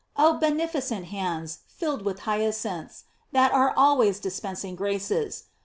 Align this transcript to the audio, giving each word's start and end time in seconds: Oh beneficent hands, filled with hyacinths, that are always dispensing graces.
Oh 0.17 0.39
beneficent 0.39 1.05
hands, 1.13 1.59
filled 1.67 2.01
with 2.01 2.21
hyacinths, 2.21 3.03
that 3.33 3.51
are 3.51 3.71
always 3.77 4.17
dispensing 4.17 4.75
graces. 4.75 5.43